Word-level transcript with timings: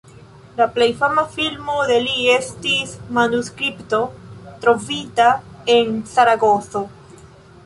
La 0.59 0.65
plej 0.77 0.85
fama 1.01 1.25
filmo 1.35 1.75
de 1.91 1.97
li 2.05 2.15
estas 2.37 2.95
"Manuskripto 3.19 4.01
trovita 4.65 5.29
en 5.77 5.95
Zaragozo". 6.15 6.83